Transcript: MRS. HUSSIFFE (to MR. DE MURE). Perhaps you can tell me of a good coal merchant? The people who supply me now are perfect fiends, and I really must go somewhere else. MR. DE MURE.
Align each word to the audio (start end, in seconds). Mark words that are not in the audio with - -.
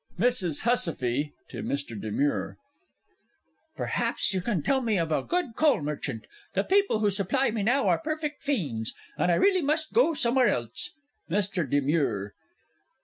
MRS. 0.17 0.61
HUSSIFFE 0.61 1.31
(to 1.49 1.61
MR. 1.61 2.01
DE 2.01 2.09
MURE). 2.09 2.57
Perhaps 3.75 4.33
you 4.33 4.41
can 4.41 4.63
tell 4.63 4.81
me 4.81 4.97
of 4.97 5.11
a 5.11 5.21
good 5.21 5.55
coal 5.55 5.79
merchant? 5.83 6.25
The 6.55 6.63
people 6.63 7.01
who 7.01 7.11
supply 7.11 7.51
me 7.51 7.61
now 7.61 7.87
are 7.87 7.99
perfect 7.99 8.41
fiends, 8.41 8.95
and 9.15 9.31
I 9.31 9.35
really 9.35 9.61
must 9.61 9.93
go 9.93 10.15
somewhere 10.15 10.47
else. 10.47 10.95
MR. 11.29 11.69
DE 11.69 11.81
MURE. 11.81 12.33